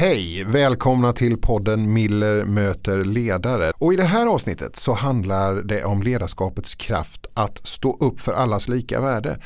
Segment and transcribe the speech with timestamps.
[0.00, 0.44] Hej!
[0.44, 3.72] Välkomna till podden Miller möter ledare.
[3.78, 8.32] Och I det här avsnittet så handlar det om ledarskapets kraft att stå upp för
[8.32, 9.38] allas lika värde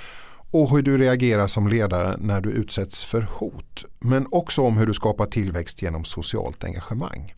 [0.51, 3.85] och hur du reagerar som ledare när du utsätts för hot.
[4.01, 7.35] Men också om hur du skapar tillväxt genom socialt engagemang.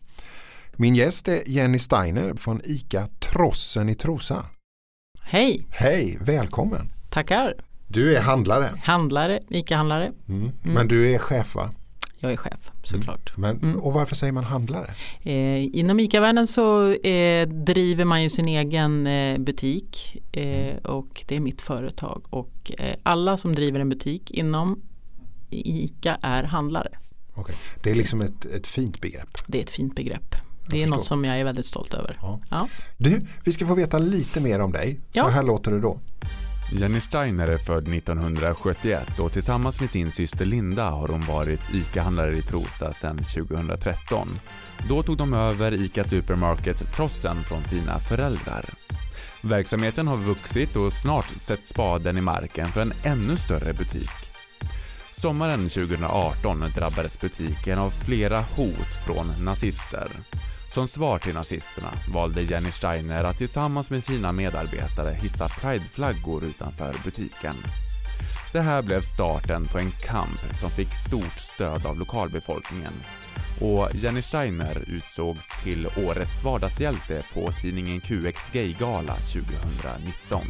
[0.75, 4.45] Min gäst är Jenny Steiner från ICA Trossen i Trosa.
[5.21, 5.67] Hej!
[5.69, 6.93] Hej, välkommen!
[7.09, 7.53] Tackar!
[7.87, 8.69] Du är handlare.
[8.83, 10.11] Handlare, ICA-handlare.
[10.29, 10.41] Mm.
[10.41, 10.53] Mm.
[10.63, 11.69] Men du är chef va?
[12.19, 13.37] Jag är chef såklart.
[13.37, 13.57] Mm.
[13.61, 14.93] Men, och varför säger man handlare?
[15.23, 21.35] Eh, inom ICA-världen så eh, driver man ju sin egen eh, butik eh, och det
[21.35, 22.25] är mitt företag.
[22.29, 24.81] Och eh, alla som driver en butik inom
[25.49, 26.89] ICA är handlare.
[27.35, 27.55] Okay.
[27.83, 29.29] Det är liksom ett, ett fint begrepp.
[29.47, 30.35] Det är ett fint begrepp.
[30.69, 32.17] Det är något som jag är väldigt stolt över.
[32.21, 32.39] Ja.
[32.49, 32.67] Ja.
[32.97, 34.99] Du, vi ska få veta lite mer om dig.
[35.11, 35.27] Så ja.
[35.27, 35.99] här låter det då.
[36.71, 42.37] Jenny Steiner är född 1971 och tillsammans med sin syster Linda har hon varit ICA-handlare
[42.37, 44.27] i Trosa sedan 2013.
[44.89, 48.65] Då tog de över ICA Supermarket Trossen från sina föräldrar.
[49.41, 54.31] Verksamheten har vuxit och snart sätts spaden i marken för en ännu större butik.
[55.11, 60.07] Sommaren 2018 drabbades butiken av flera hot från nazister.
[60.69, 66.93] Som svar till nazisterna valde Jenny Steiner att tillsammans med sina medarbetare hissa prideflaggor utanför
[67.03, 67.55] butiken.
[68.51, 72.93] Det här blev starten på en kamp som fick stort stöd av lokalbefolkningen
[73.61, 80.41] och Jenny Steiner utsågs till Årets vardagshjälte på tidningen QX Gaygala 2019.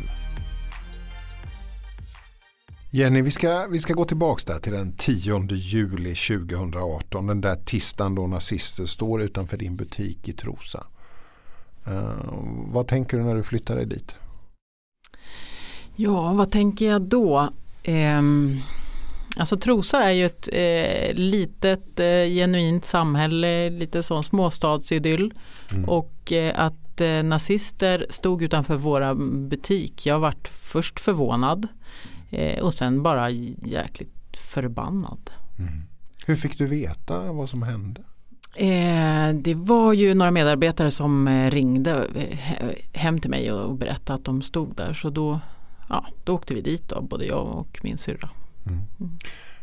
[2.92, 7.28] Jenny, vi ska, vi ska gå tillbaka där till den 10 juli 2018.
[7.28, 10.88] Den där tisdagen då nazister står utanför din butik i Trosa.
[11.88, 14.16] Uh, vad tänker du när du flyttar dig dit?
[15.96, 17.50] Ja, vad tänker jag då?
[17.88, 18.60] Um,
[19.38, 25.34] alltså Trosa är ju ett eh, litet eh, genuint samhälle, lite sån småstadsidyll.
[25.72, 25.90] Mm.
[25.90, 31.68] Och eh, att eh, nazister stod utanför våra butik, jag vart först förvånad.
[32.30, 35.30] Eh, och sen bara jäkligt förbannad.
[35.60, 35.84] Mm.
[36.26, 38.02] Hur fick du veta vad som hände?
[38.56, 44.20] Eh, det var ju några medarbetare som eh, ringde eh, hem till mig och berättade
[44.20, 44.94] att de stod där.
[44.94, 45.40] Så då,
[45.90, 48.30] ja, då åkte vi dit då, både jag och min syrra.
[48.66, 48.80] Mm.
[49.00, 49.18] Mm.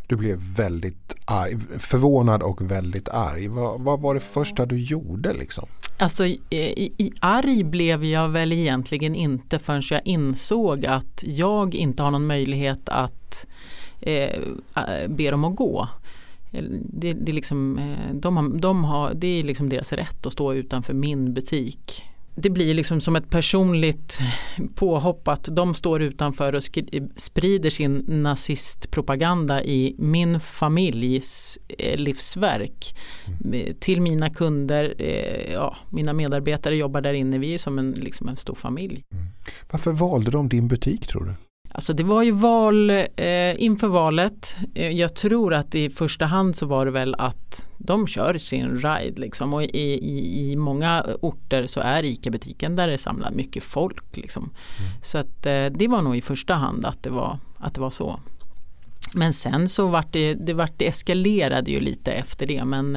[0.06, 3.48] Du blev väldigt arg, förvånad och väldigt arg.
[3.48, 5.68] Vad, vad var det första du gjorde liksom?
[5.98, 6.40] Alltså i,
[6.98, 12.26] i, arg blev jag väl egentligen inte förrän jag insåg att jag inte har någon
[12.26, 13.46] möjlighet att
[14.00, 14.40] eh,
[15.08, 15.88] be dem att gå.
[16.80, 20.32] Det, det, är liksom, eh, de har, de har, det är liksom deras rätt att
[20.32, 22.02] stå utanför min butik
[22.36, 24.20] det blir liksom som ett personligt
[24.74, 26.62] påhopp att de står utanför och
[27.16, 32.96] sprider sin nazistpropaganda i min familjs eh, livsverk.
[33.44, 33.74] Mm.
[33.80, 38.28] Till mina kunder, eh, ja, mina medarbetare jobbar där inne, vi är som en, liksom
[38.28, 39.04] en stor familj.
[39.12, 39.24] Mm.
[39.70, 41.34] Varför valde de din butik tror du?
[41.74, 44.56] Alltså det var ju val eh, inför valet.
[44.74, 48.78] Eh, jag tror att i första hand så var det väl att de kör sin
[48.78, 49.54] ride liksom.
[49.54, 54.16] och i, i, i många orter så är ICA-butiken där det samlar mycket folk.
[54.16, 54.42] Liksom.
[54.42, 54.90] Mm.
[55.02, 57.90] Så att eh, det var nog i första hand att det var, att det var
[57.90, 58.20] så.
[59.14, 62.96] Men sen så vart det, det, vart det eskalerade ju lite efter det men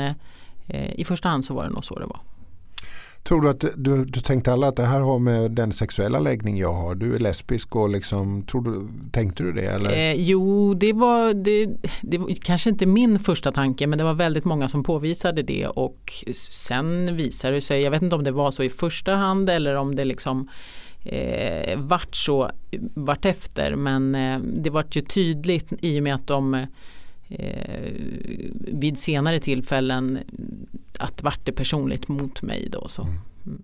[0.68, 2.20] eh, i första hand så var det nog så det var.
[3.28, 6.58] Tror du att du, du tänkte alla att det här har med den sexuella läggning
[6.58, 6.96] jag har?
[6.96, 9.66] Du är lesbisk och liksom, tror du, tänkte du det?
[9.66, 9.92] Eller?
[9.92, 11.70] Eh, jo, det var, det,
[12.02, 15.68] det var kanske inte min första tanke men det var väldigt många som påvisade det
[15.68, 16.14] och
[16.52, 19.76] sen visade det sig, jag vet inte om det var så i första hand eller
[19.76, 20.50] om det liksom
[21.04, 22.52] eh, vart så
[22.94, 26.66] vartefter men eh, det vart ju tydligt i och med att de
[27.30, 27.92] eh,
[28.74, 30.20] vid senare tillfällen
[31.00, 32.88] att vart det personligt mot mig då.
[32.88, 33.02] Så.
[33.02, 33.18] Mm.
[33.46, 33.64] mm.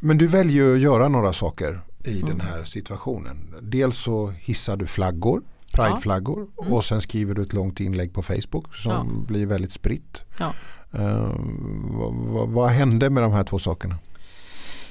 [0.00, 2.28] Men du väljer att göra några saker i mm.
[2.28, 3.54] den här situationen.
[3.62, 5.42] Dels så hissar du flaggor,
[5.72, 6.62] prideflaggor ja.
[6.62, 6.74] mm.
[6.74, 9.24] och sen skriver du ett långt inlägg på Facebook som ja.
[9.26, 10.24] blir väldigt spritt.
[10.38, 10.52] Ja.
[10.94, 11.34] Uh,
[11.80, 13.98] vad, vad, vad, hände med de här två sakerna?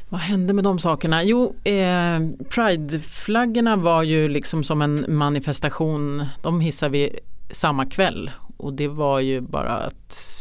[0.10, 1.24] Vad hände med de sakerna?
[1.24, 6.26] Jo, eh, Prideflaggorna var ju liksom som en manifestation.
[6.42, 10.36] De hissade vi samma kväll och det var ju bara att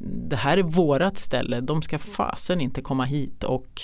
[0.00, 3.82] det här är vårat ställe, de ska fasen inte komma hit och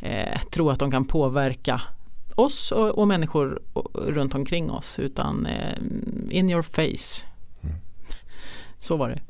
[0.00, 1.82] eh, tro att de kan påverka
[2.34, 3.62] oss och, och människor
[3.94, 5.78] runt omkring oss utan eh,
[6.30, 7.26] in your face.
[7.62, 7.76] Mm.
[8.78, 9.20] Så var det.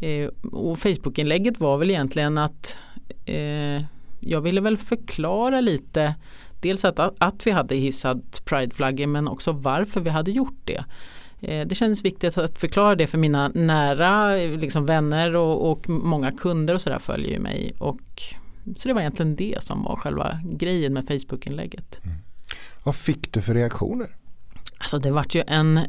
[0.00, 2.78] Eh, och Facebookinlägget var väl egentligen att
[3.24, 3.82] eh,
[4.20, 6.14] jag ville väl förklara lite
[6.60, 10.84] dels att, att vi hade hissat prideflaggor men också varför vi hade gjort det.
[11.40, 16.32] Eh, det kändes viktigt att förklara det för mina nära liksom vänner och, och många
[16.32, 17.72] kunder och sådär följer ju mig.
[17.78, 18.22] Och,
[18.76, 22.00] så det var egentligen det som var själva grejen med Facebook-inlägget.
[22.04, 22.16] Mm.
[22.84, 24.16] Vad fick du för reaktioner?
[24.78, 25.80] Alltså det vart ju en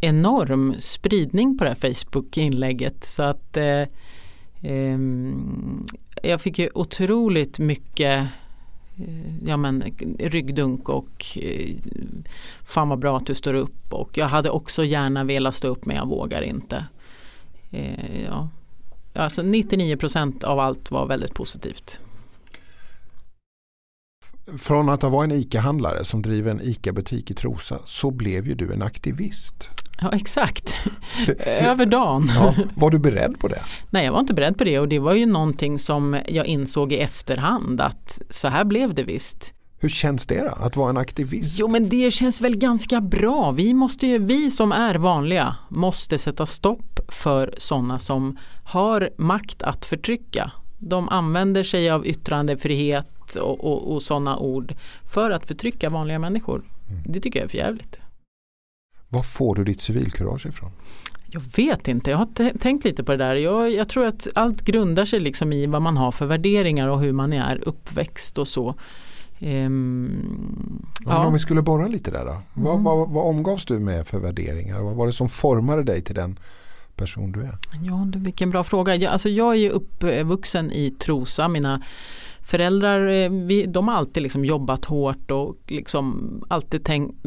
[0.00, 3.04] enorm spridning på det här Facebook-inlägget.
[3.04, 3.80] Så att eh,
[4.62, 4.98] eh,
[6.22, 8.26] jag fick ju otroligt mycket eh,
[8.98, 9.84] Eh, ja, men,
[10.18, 11.76] ryggdunk och eh,
[12.64, 15.86] fan vad bra att du står upp och jag hade också gärna velat stå upp
[15.86, 16.86] men jag vågar inte.
[17.70, 18.48] Eh, ja.
[19.14, 22.00] Alltså 99% av allt var väldigt positivt.
[24.58, 28.54] Från att ha varit en ICA-handlare som driver en ICA-butik i Trosa så blev ju
[28.54, 29.70] du en aktivist.
[30.02, 30.76] Ja exakt,
[31.46, 32.30] över dagen.
[32.34, 33.62] Ja, var du beredd på det?
[33.90, 36.92] Nej jag var inte beredd på det och det var ju någonting som jag insåg
[36.92, 39.54] i efterhand att så här blev det visst.
[39.82, 41.60] Hur känns det då, att vara en aktivist?
[41.60, 43.50] Jo men det känns väl ganska bra.
[43.50, 49.62] Vi, måste ju, vi som är vanliga måste sätta stopp för sådana som har makt
[49.62, 50.50] att förtrycka.
[50.78, 54.74] De använder sig av yttrandefrihet och, och, och sådana ord
[55.12, 56.62] för att förtrycka vanliga människor.
[56.88, 57.02] Mm.
[57.04, 58.01] Det tycker jag är för jävligt.
[59.12, 60.70] Var får du ditt civilkurage ifrån?
[61.26, 63.34] Jag vet inte, jag har tänkt lite på det där.
[63.34, 67.00] Jag, jag, tror att allt grundar sig liksom i vad man har för värderingar och
[67.00, 68.74] hur man är uppväxt och så.
[69.40, 71.26] Um, ja.
[71.26, 72.30] Om vi skulle borra lite där då.
[72.30, 72.42] Mm.
[72.54, 74.80] Vad, vad, vad, omgavs du med för värderingar?
[74.80, 76.38] Vad var det som formade dig till den
[76.96, 77.58] person du är?
[77.82, 78.96] Ja, vilken bra fråga.
[78.96, 81.48] Jag, alltså jag är uppvuxen i Trosa.
[81.48, 81.82] Mina
[82.42, 87.24] föräldrar eh, vi, de har alltid liksom jobbat hårt och liksom alltid tänkt,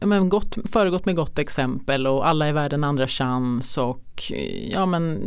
[0.00, 4.70] men gott, föregått med gott exempel och alla är värda en andra chans och eh,
[4.72, 5.18] ja men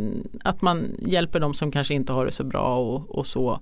[0.44, 3.60] att man hjälper de som kanske inte har det så bra och, och så.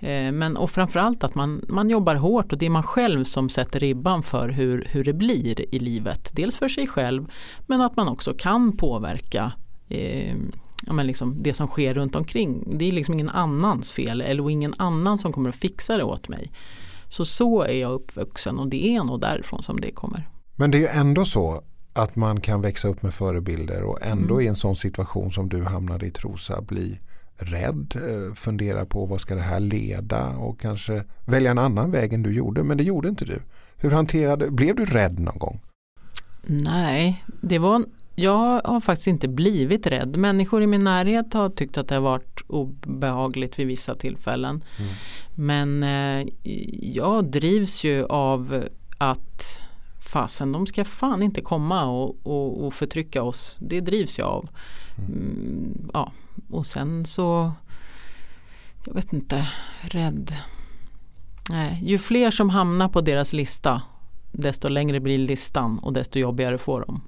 [0.00, 3.48] Eh, men och framförallt att man, man jobbar hårt och det är man själv som
[3.48, 6.30] sätter ribban för hur, hur det blir i livet.
[6.32, 7.32] Dels för sig själv
[7.66, 9.52] men att man också kan påverka
[9.88, 10.36] eh,
[10.86, 12.78] ja, men liksom det som sker runt omkring.
[12.78, 16.28] Det är liksom ingen annans fel eller ingen annan som kommer att fixa det åt
[16.28, 16.52] mig.
[17.08, 20.28] Så så är jag uppvuxen och det är nog därifrån som det kommer.
[20.56, 24.34] Men det är ju ändå så att man kan växa upp med förebilder och ändå
[24.34, 24.46] mm.
[24.46, 27.00] i en sån situation som du hamnade i Trosa bli
[27.36, 32.12] rädd, eh, fundera på vad ska det här leda och kanske välja en annan väg
[32.12, 32.62] än du gjorde.
[32.62, 33.38] Men det gjorde inte du.
[33.76, 35.60] Hur hanterade, blev du rädd någon gång?
[36.46, 37.84] Nej, det var
[38.14, 40.16] jag har faktiskt inte blivit rädd.
[40.16, 44.64] Människor i min närhet har tyckt att det har varit obehagligt vid vissa tillfällen.
[44.78, 44.90] Mm.
[45.34, 46.26] Men eh,
[46.82, 48.64] jag drivs ju av
[48.98, 49.62] att
[50.00, 53.56] fasen de ska fan inte komma och, och, och förtrycka oss.
[53.60, 54.48] Det drivs jag av.
[54.98, 55.12] Mm.
[55.12, 56.12] mm, ja.
[56.50, 57.52] Och sen så
[58.86, 59.48] jag vet inte,
[59.80, 60.32] rädd.
[61.50, 63.82] Nej, ju fler som hamnar på deras lista
[64.32, 67.00] desto längre blir listan och desto jobbigare får de.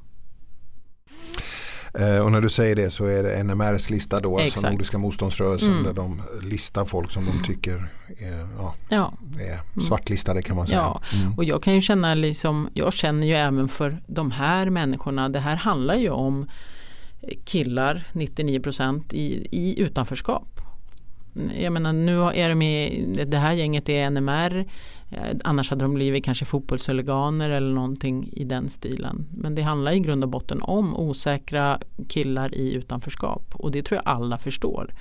[1.99, 4.57] Eh, och när du säger det så är det NMRs lista då, alltså Exakt.
[4.57, 5.85] alltså Nordiska motståndsrörelsen mm.
[5.85, 7.89] där de listar folk som de tycker
[8.19, 9.13] är, ja, ja.
[9.41, 10.79] är svartlistade kan man säga.
[10.79, 11.03] Ja.
[11.15, 11.35] Mm.
[11.35, 15.41] Och jag kan ju känna liksom, jag känner ju även för de här människorna, det
[15.41, 16.49] här handlar ju om
[17.45, 20.56] killar 99% i, i utanförskap.
[21.59, 24.65] Jag menar nu är de i, det här gänget är NMR
[25.11, 29.27] eh, annars hade de blivit kanske fotbollshuliganer eller någonting i den stilen.
[29.31, 34.01] Men det handlar i grund och botten om osäkra killar i utanförskap och det tror
[34.05, 34.95] jag alla förstår.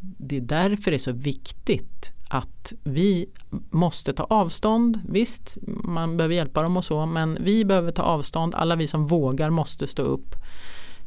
[0.00, 3.26] Det är därför det är så viktigt att vi
[3.70, 5.00] måste ta avstånd.
[5.08, 8.54] Visst, man behöver hjälpa dem och så men vi behöver ta avstånd.
[8.54, 10.34] Alla vi som vågar måste stå upp.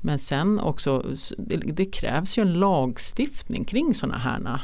[0.06, 1.06] Men sen också,
[1.74, 4.62] det, krävs ju en lagstiftning kring sådana här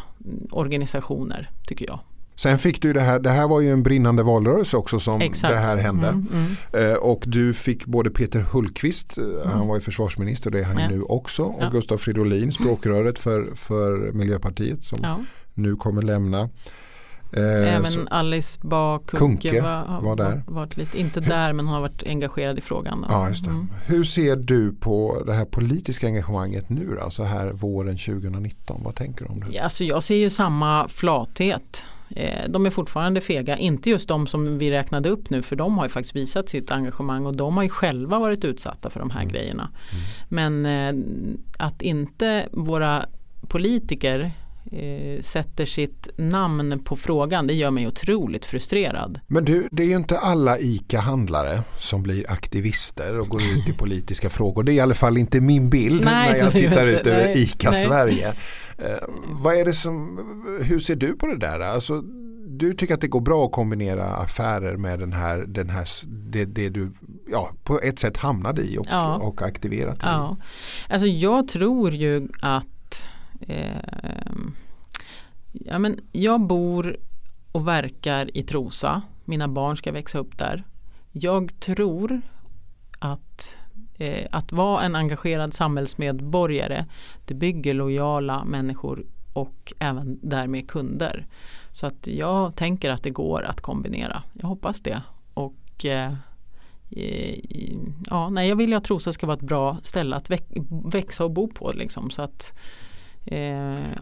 [0.52, 2.00] organisationer tycker jag.
[2.36, 5.54] Sen fick du det här, det här var ju en brinnande valrörelse också som Exakt.
[5.54, 6.08] det här hände.
[6.08, 6.28] Mm,
[6.74, 6.92] mm.
[6.92, 9.38] Eh, och du fick både Peter Hultqvist, eh, mm.
[9.46, 10.90] han var ju försvarsminister, det är han ja.
[10.90, 11.70] nu också, och ja.
[11.70, 15.20] Gustav Fridolin, språkröret för, för Miljöpartiet som ja.
[15.54, 16.50] nu kommer lämna.
[17.32, 20.44] Eh, Även så, Alice Bah Kuhnke var, var, där.
[20.48, 23.06] Varit lite, inte där men hon har varit engagerad i frågan.
[23.10, 23.70] Ja, just mm.
[23.88, 28.82] Hur ser du på det här politiska engagemanget nu då, så här våren 2019?
[28.84, 29.46] Vad tänker du om det?
[29.52, 34.28] Ja, alltså jag ser ju samma flathet Eh, de är fortfarande fega, inte just de
[34.28, 37.58] som vi räknade upp nu för de har ju faktiskt visat sitt engagemang och de
[37.58, 39.34] har ju själva varit utsatta för de här mm.
[39.34, 39.72] grejerna.
[39.92, 40.04] Mm.
[40.30, 43.06] Men eh, att inte våra
[43.48, 44.32] politiker
[44.72, 49.20] eh, sätter sitt namn på frågan det gör mig otroligt frustrerad.
[49.28, 53.74] Men du, det är ju inte alla ICA-handlare som blir aktivister och går ut i
[53.78, 54.64] politiska frågor.
[54.64, 57.72] Det är i alla fall inte min bild nej, när jag tittar ut över ICA
[57.72, 57.84] nej.
[57.84, 58.28] Sverige.
[58.78, 60.20] Eh, vad är det som,
[60.64, 61.60] hur ser du på det där?
[61.60, 62.02] Alltså,
[62.48, 66.46] du tycker att det går bra att kombinera affärer med den här, den här det,
[66.46, 66.92] det du
[67.32, 69.16] ja, på ett sätt hamnade i och, ja.
[69.16, 70.38] och aktiverat ja.
[70.40, 70.94] i?
[70.94, 72.79] Alltså jag tror ju att
[73.48, 74.56] Ehm,
[75.52, 76.98] ja, men jag bor
[77.52, 79.02] och verkar i Trosa.
[79.26, 80.64] Mina barn ska växa upp där.
[81.12, 82.22] Jag tror
[83.00, 83.58] att
[83.98, 86.86] eh, att vara en engagerad samhällsmedborgare
[87.26, 91.28] det bygger lojala människor och även därmed kunder.
[91.72, 94.24] Så att jag tänker att det går att kombinera.
[94.34, 95.02] Jag hoppas det.
[95.34, 96.14] Och eh,
[98.10, 100.32] ja, nej, jag vill ju att Trosa ska vara ett bra ställe att
[100.94, 101.72] växa och bo på.
[101.72, 102.58] Liksom, så att, eh,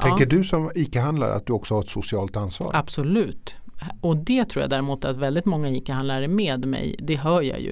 [0.01, 0.25] Tänker ja.
[0.29, 2.71] du som ICA-handlare att du också har ett socialt ansvar?
[2.73, 3.55] Absolut.
[4.01, 6.95] Och det tror jag däremot att väldigt många ICA-handlare är med mig.
[6.99, 7.71] Det hör jag ju.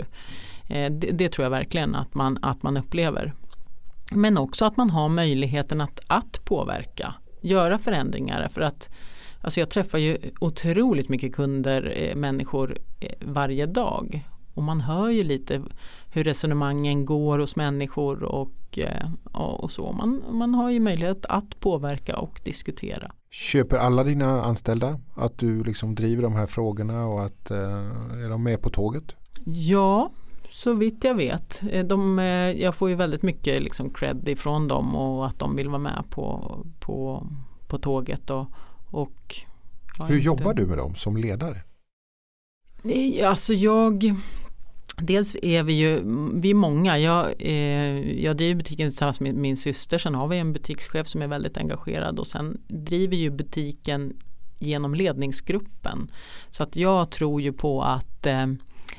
[0.70, 3.34] Eh, det, det, tror jag verkligen att man, att man upplever.
[4.12, 8.48] Men också att man har möjligheten att, att påverka, göra förändringar.
[8.48, 8.90] För att
[9.42, 14.26] alltså jag träffar ju otroligt mycket kunder, eh, människor eh, varje dag.
[14.56, 15.62] Och man hör ju lite
[16.10, 18.80] hur resonemangen går hos människor och,
[19.32, 19.92] och så.
[19.92, 23.12] Man, man har ju möjlighet att påverka och diskutera.
[23.30, 28.44] Köper alla dina anställda att du liksom driver de här frågorna och att är de
[28.44, 29.16] med på tåget?
[29.46, 30.10] Ja,
[30.50, 31.64] så vitt jag vet.
[31.72, 35.56] Eh, de, eh, jag får ju väldigt mycket liksom cred ifrån dem och att de
[35.56, 37.28] vill vara med på, på,
[37.68, 38.30] på tåget.
[38.30, 38.48] Och,
[38.92, 39.36] och
[39.98, 40.26] Hur inte...
[40.26, 41.62] jobbar du med dem som ledare?
[43.26, 44.16] Alltså jag
[44.98, 46.02] Dels är vi ju,
[46.34, 47.00] vi är många.
[47.00, 49.98] Jag, eh, jag driver butiken tillsammans med min syster.
[49.98, 54.14] Sen har vi en butikschef som är väldigt engagerad och sen driver ju butiken
[54.60, 56.12] genom ledningsgruppen.
[56.50, 58.48] Så att jag tror ju på att eh,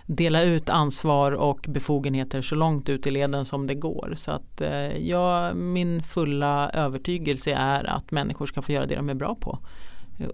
[0.07, 4.13] dela ut ansvar och befogenheter så långt ut i leden som det går.
[4.17, 9.09] Så att eh, jag, min fulla övertygelse är att människor ska få göra det de
[9.09, 9.59] är bra på.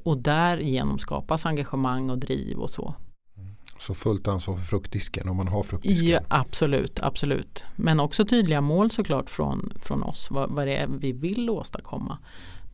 [0.02, 2.94] Och därigenom skapas engagemang och driv och så.
[3.86, 6.08] Så fullt ansvar för fruktdisken om man har fruktdisken?
[6.08, 7.64] Ja, absolut, absolut.
[7.76, 12.18] Men också tydliga mål såklart från, från oss vad, vad det är vi vill åstadkomma.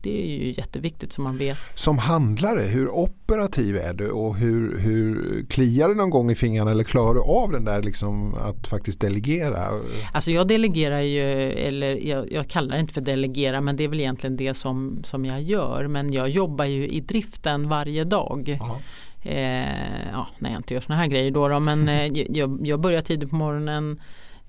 [0.01, 1.57] Det är ju jätteviktigt så man vet.
[1.75, 6.71] Som handlare, hur operativ är du och hur, hur kliar du någon gång i fingrarna
[6.71, 9.67] eller klarar du av den där liksom att faktiskt delegera?
[10.13, 13.87] Alltså jag delegerar ju, eller jag, jag kallar det inte för delegera men det är
[13.87, 15.87] väl egentligen det som, som jag gör.
[15.87, 18.59] Men jag jobbar ju i driften varje dag.
[19.29, 22.05] Eh, ja, när jag inte gör såna här grejer då, då men eh,
[22.37, 24.01] jag, jag börjar tidigt på morgonen.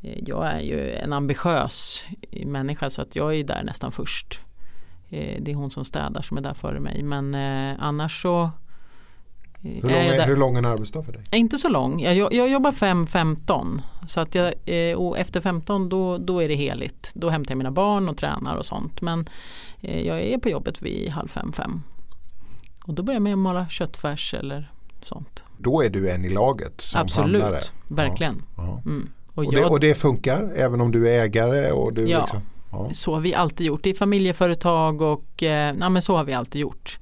[0.03, 2.05] Eh, jag är ju en ambitiös
[2.47, 4.41] människa så att jag är där nästan först.
[5.11, 7.03] Eh, det är hon som städar som är där före mig.
[7.03, 8.51] Men eh, annars så eh,
[9.63, 11.23] hur lång, är, hur lång är en arbetsdag för dig?
[11.33, 12.01] Inte så lång.
[12.01, 13.81] Jag, jag jobbar 5-15.
[14.07, 14.55] Så att jag,
[14.97, 17.13] och efter 15 då, då är det heligt.
[17.15, 19.01] Då hämtar jag mina barn och tränar och sånt.
[19.01, 19.29] Men
[19.81, 21.83] jag är på jobbet vid halv fem, fem.
[22.87, 24.73] Och då börjar att mala köttfärs eller
[25.03, 25.45] sånt.
[25.59, 27.63] Då är du en i laget som Absolut, handlare?
[27.89, 28.43] verkligen.
[28.57, 28.91] Ja, ja.
[28.91, 29.11] Mm.
[29.35, 31.71] Och, och, det, och, det, funkar även om du är ägare?
[31.71, 32.41] Och du ja, liksom,
[32.73, 32.91] Ja.
[32.93, 36.61] Så har vi alltid gjort i familjeföretag och eh, ja, men så har vi alltid
[36.61, 36.99] gjort.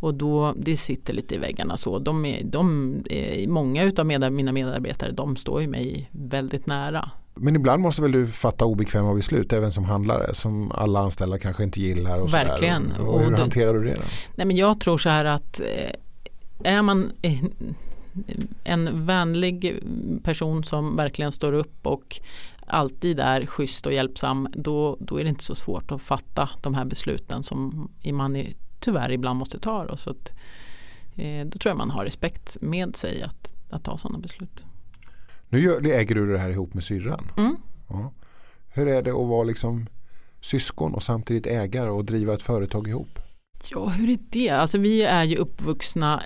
[0.00, 1.98] Och då, det sitter lite i väggarna så.
[1.98, 7.10] De är, de är, många utav med, mina medarbetare de står ju mig väldigt nära.
[7.34, 11.62] Men ibland måste väl du fatta obekväma beslut även som handlare som alla anställda kanske
[11.62, 12.20] inte gillar.
[12.20, 12.92] Och Verkligen.
[12.92, 13.94] Och, och hur och hanterar du det?
[13.94, 14.02] Då?
[14.34, 17.12] Nej, men jag tror så här att eh, är man
[18.64, 19.82] en vänlig
[20.22, 22.20] person som verkligen står upp och
[22.66, 26.74] alltid är schysst och hjälpsam då, då är det inte så svårt att fatta de
[26.74, 29.86] här besluten som man är, tyvärr ibland måste ta.
[29.86, 30.32] Då, så att,
[31.14, 34.64] eh, då tror jag man har respekt med sig att, att ta sådana beslut.
[35.54, 37.30] Nu äger du det här ihop med syrran.
[37.36, 37.56] Mm.
[37.88, 38.12] Ja.
[38.68, 39.86] Hur är det att vara liksom
[40.40, 43.18] syskon och samtidigt ägare och driva ett företag ihop?
[43.70, 44.50] Ja, hur är det?
[44.50, 46.22] Alltså vi är ju uppvuxna,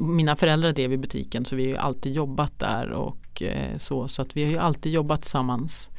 [0.00, 4.08] mina föräldrar drev i butiken så vi har ju alltid jobbat där och Eh, så.
[4.08, 5.90] Så att vi har ju alltid jobbat tillsammans.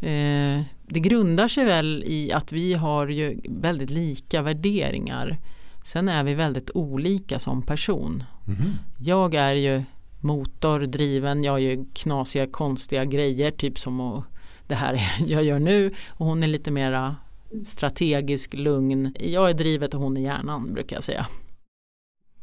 [0.00, 5.38] Eh, det grundar sig väl i att vi har ju väldigt lika värderingar.
[5.84, 8.24] Sen är vi väldigt olika som person.
[8.46, 8.74] Mm.
[8.98, 9.82] Jag är ju
[10.20, 14.22] motordriven, jag gör knasiga konstiga grejer typ som
[14.66, 17.16] det här jag gör nu och hon är lite mera
[17.64, 19.14] strategisk, lugn.
[19.20, 21.26] Jag är drivet och hon är hjärnan brukar jag säga.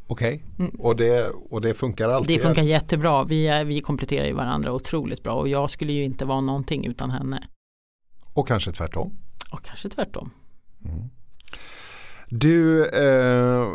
[0.08, 0.66] Okej, okay.
[0.66, 0.80] mm.
[0.80, 2.38] och, det, och det funkar alltid?
[2.38, 3.24] Det funkar jättebra.
[3.24, 6.86] Vi, är, vi kompletterar ju varandra otroligt bra och jag skulle ju inte vara någonting
[6.86, 7.48] utan henne.
[8.34, 9.18] Och kanske tvärtom?
[9.52, 10.32] Och kanske tvärtom.
[10.86, 11.10] Mm.
[12.30, 13.68] Du, eh,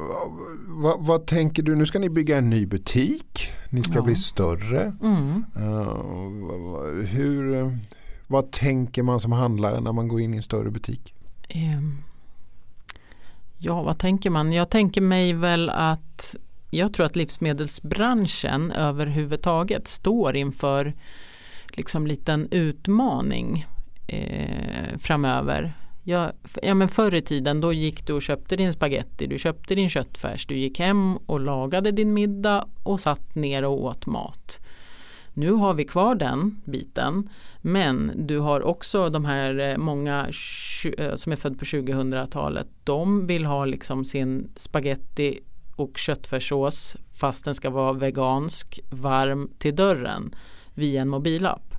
[0.69, 1.77] vad, vad, tänker du?
[1.77, 3.30] Nu ska ni bygga en ny butik.
[3.71, 4.03] Ni ska ja.
[4.03, 4.93] bli större.
[5.03, 5.45] Mm.
[5.57, 7.73] Uh, hur,
[8.27, 11.15] vad tänker man som handlare när man går in i en större butik?
[11.55, 12.03] Um
[13.63, 14.53] Ja, vad tänker man?
[14.53, 16.37] Jag tänker mig väl att
[16.71, 20.95] jag tror att livsmedelsbranschen överhuvudtaget står inför
[21.69, 23.67] liksom liten utmaning
[24.07, 25.73] eh, framöver.
[26.11, 29.75] Ja, ja, men förr i tiden då gick du och köpte din spaghetti, du köpte
[29.75, 34.61] din köttfärs, du gick hem och lagade din middag och satt ner och åt mat.
[35.35, 37.29] Nu har vi kvar den biten
[37.61, 40.27] men du har också de här eh, många
[40.99, 42.69] eh, som är född på 2000-talet.
[42.85, 45.41] De vill ha liksom sin spaghetti
[45.77, 50.35] och köttfärssås fast den ska vara vegansk, varm till dörren
[50.75, 51.70] via en mobilapp.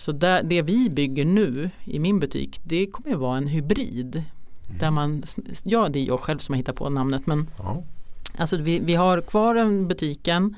[0.00, 4.14] Så där, det vi bygger nu i min butik det kommer att vara en hybrid.
[4.14, 4.78] Mm.
[4.78, 5.22] Där man,
[5.64, 7.82] ja det är jag själv som har hittat på namnet men ja.
[8.36, 10.54] alltså vi, vi har kvar en butiken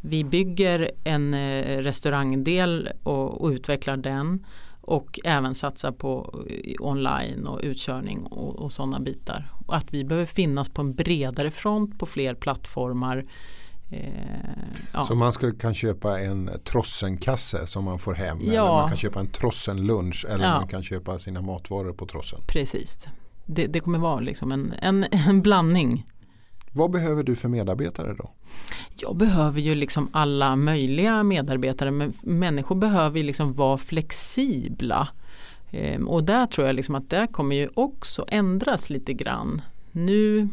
[0.00, 4.46] vi bygger en eh, restaurangdel och, och, utvecklar den
[4.80, 9.50] och även satsar på eh, online och utkörning och, och sådana bitar.
[9.66, 13.24] Och att vi behöver finnas på en bredare front på fler plattformar.
[13.90, 14.10] Eh,
[14.92, 15.04] ja.
[15.04, 18.50] Så man ska, kan köpa en trossenkasse som man får hem ja.
[18.50, 20.58] eller man kan köpa en trossenlunch eller ja.
[20.58, 22.40] man kan köpa sina matvaror på trossen.
[22.46, 22.98] Precis,
[23.46, 26.06] det, det kommer vara liksom en, en, en blandning.
[26.72, 28.30] Vad behöver du för medarbetare då?
[28.96, 35.08] Jag behöver ju liksom alla möjliga medarbetare men människor behöver ju liksom vara flexibla.
[35.70, 39.62] Ehm, och där tror jag liksom att det kommer ju också ändras lite grann.
[39.92, 40.48] Nu,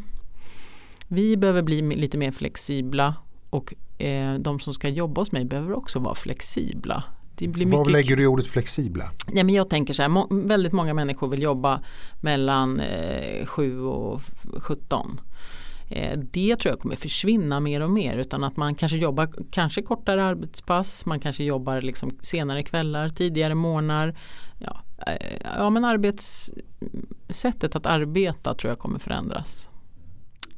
[1.07, 3.15] vi behöver bli lite mer flexibla
[3.55, 7.03] och eh, de som ska jobba hos mig behöver också vara flexibla.
[7.37, 9.03] Det blir Vad lägger du i ordet flexibla?
[9.33, 11.81] Ja, men jag tänker så här, må väldigt många människor vill jobba
[12.21, 14.21] mellan eh, 7 och
[14.57, 15.19] 17.
[15.89, 19.81] Eh, det tror jag kommer försvinna mer och mer utan att man kanske jobbar kanske
[19.81, 24.15] kortare arbetspass, man kanske jobbar liksom senare kvällar, tidigare morgnar.
[24.59, 29.69] Ja, eh, ja men arbetssättet att arbeta tror jag kommer förändras.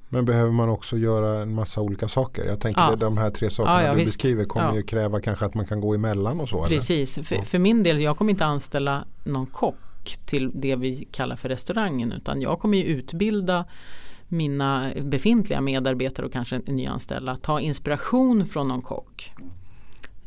[0.09, 2.45] Men behöver man också göra en massa olika saker?
[2.45, 2.93] Jag tänker ja.
[2.93, 4.17] att de här tre sakerna ja, ja, du visst.
[4.17, 6.63] beskriver kommer ju kräva kanske att man kan gå emellan och så.
[6.63, 9.75] Precis, för, för, min del jag kommer inte anställa någon kock
[10.25, 13.65] till det vi kallar för restaurangen utan jag kommer ju utbilda
[14.27, 19.31] mina befintliga medarbetare och kanske nyanställda ta inspiration från någon kock.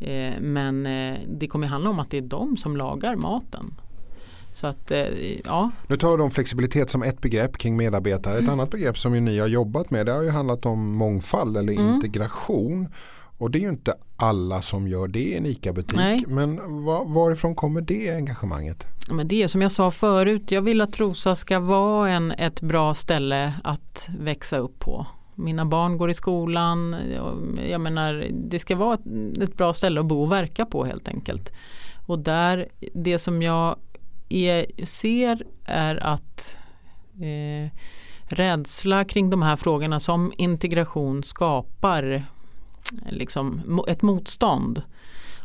[0.00, 3.74] Eh, men eh, det kommer handla om att det är de som lagar maten.
[4.52, 4.98] Så att, eh,
[5.44, 5.70] ja.
[5.86, 8.34] Nu tar du om flexibilitet som ett begrepp kring medarbetare.
[8.34, 8.44] Mm.
[8.44, 11.56] Ett annat begrepp som ju ni har jobbat med det har ju handlat om mångfald
[11.56, 11.94] eller mm.
[11.94, 12.88] integration.
[13.38, 16.26] Och det är ju inte alla som gör det i en ICA-butik.
[16.26, 18.86] Men var, varifrån kommer det engagemanget?
[19.10, 22.60] Men det är som jag sa förut, jag vill att Trosa ska vara en, ett
[22.60, 25.06] bra ställe att växa upp på.
[25.34, 26.96] Mina barn går i skolan,
[27.68, 31.08] jag menar det ska vara ett, ett bra ställe att bo och verka på helt
[31.08, 31.52] enkelt.
[32.06, 33.76] Och där, det som jag
[34.30, 36.58] är, ser är att
[37.20, 37.70] eh,
[38.22, 42.24] rädsla kring de här frågorna som integration skapar
[43.08, 44.82] liksom, ett motstånd.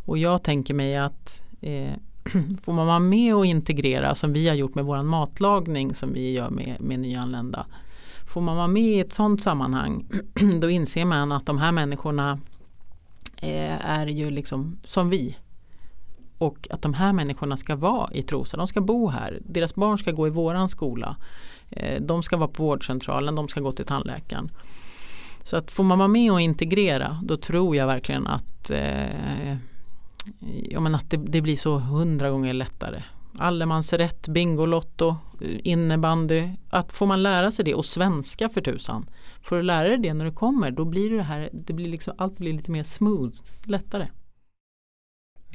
[0.05, 1.93] Och jag tänker mig att eh,
[2.61, 6.31] får man vara med och integrera som vi har gjort med vår matlagning som vi
[6.31, 7.65] gör med, med nyanlända.
[8.27, 10.05] Får man vara med i ett sådant sammanhang
[10.61, 12.39] då inser man att de här människorna
[13.37, 15.37] eh, är ju liksom som vi.
[16.37, 19.39] Och att de här människorna ska vara i Trosa, de ska bo här.
[19.41, 21.15] Deras barn ska gå i våran skola.
[21.69, 24.49] Eh, de ska vara på vårdcentralen, de ska gå till tandläkaren.
[25.43, 29.57] Så att får man vara med och integrera då tror jag verkligen att, eh,
[30.69, 33.03] ja, men att det, det, blir så hundra gånger lättare.
[33.37, 35.09] Allemansrätt, Bingolotto,
[35.41, 36.49] eh, innebandy.
[36.69, 39.09] Att får man lära sig det och svenska för tusan.
[39.41, 42.13] Får du lära dig det när du kommer då blir det här, det blir liksom,
[42.17, 43.33] allt blir lite mer smooth,
[43.65, 44.07] lättare.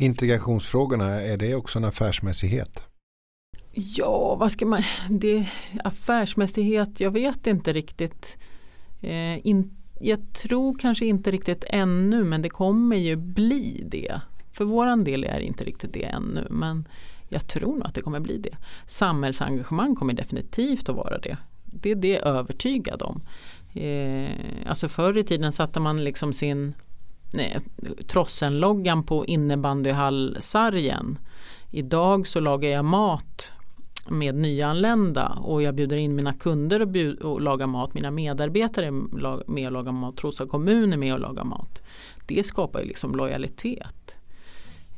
[0.01, 2.83] Integrationsfrågorna, är det också en affärsmässighet?
[3.73, 5.49] Ja, vad ska man, det,
[5.85, 8.39] affärsmässighet, jag vet inte riktigt.
[9.01, 14.21] Eh, in, jag tror kanske inte riktigt ännu men det kommer ju bli det.
[14.53, 16.89] För våran del är det inte riktigt det ännu men
[17.29, 18.57] jag tror nog att det kommer bli det.
[18.87, 21.37] Samhällsengagemang kommer definitivt att vara det.
[21.65, 23.23] Det är det jag är övertygad om.
[23.75, 24.31] Eh,
[24.67, 26.75] alltså förr i tiden satte man liksom sin
[28.07, 31.19] Trossen-loggan på innebandyhallsargen.
[31.71, 33.53] Idag så lagar jag mat
[34.09, 37.95] med nyanlända och jag bjuder in mina kunder och, bjud, och lagar mat.
[37.95, 38.91] Mina medarbetare är
[39.51, 40.17] med och lagar mat.
[40.17, 41.83] Trosa kommun är med och lagar mat.
[42.27, 44.19] Det skapar ju liksom lojalitet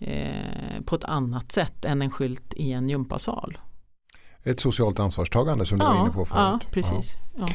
[0.01, 3.59] eh, på ett annat sätt än en skylt i en gympasal.
[4.45, 6.39] Ett socialt ansvarstagande som du ja, var inne på förut.
[6.39, 7.17] Ja, precis.
[7.37, 7.47] Ja.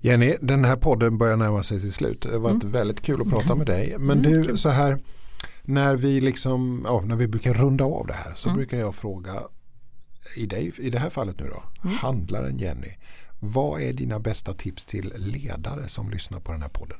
[0.00, 2.22] Jenny, den här podden börjar närma sig till slut.
[2.22, 2.72] Det har varit mm.
[2.72, 3.96] väldigt kul att prata med dig.
[3.98, 4.98] Men mm, du, så här,
[5.62, 8.56] när vi, liksom, ja, när vi brukar runda av det här så mm.
[8.56, 9.42] brukar jag fråga
[10.36, 11.96] i, dig, i det här fallet nu då, mm.
[11.96, 12.96] handlaren Jenny.
[13.40, 16.98] Vad är dina bästa tips till ledare som lyssnar på den här podden?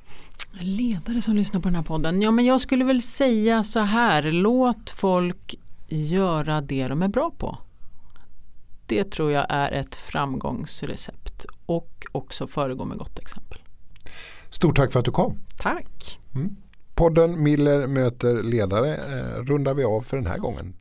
[0.61, 2.23] Ledare som lyssnar på den här podden.
[2.23, 4.23] Ja, men jag skulle väl säga så här.
[4.23, 5.55] Låt folk
[5.89, 7.59] göra det de är bra på.
[8.91, 13.59] Det tror jag är ett framgångsrecept och också föregå med gott exempel.
[14.49, 15.39] Stort tack för att du kom.
[15.59, 16.19] Tack.
[16.35, 16.57] Mm.
[16.95, 20.75] Podden Miller möter ledare eh, rundar vi av för den här gången.